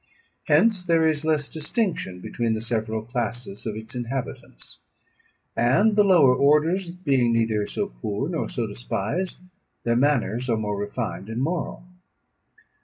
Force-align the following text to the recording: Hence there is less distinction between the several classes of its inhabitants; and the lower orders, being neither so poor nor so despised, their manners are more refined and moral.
Hence 0.45 0.83
there 0.83 1.07
is 1.07 1.25
less 1.25 1.47
distinction 1.47 2.21
between 2.21 2.55
the 2.55 2.61
several 2.61 3.03
classes 3.03 3.67
of 3.67 3.75
its 3.75 3.93
inhabitants; 3.93 4.79
and 5.55 5.95
the 5.95 6.03
lower 6.03 6.33
orders, 6.35 6.95
being 6.95 7.31
neither 7.31 7.67
so 7.67 7.89
poor 8.01 8.27
nor 8.27 8.49
so 8.49 8.65
despised, 8.65 9.37
their 9.83 9.95
manners 9.95 10.49
are 10.49 10.57
more 10.57 10.75
refined 10.79 11.29
and 11.29 11.39
moral. 11.43 11.83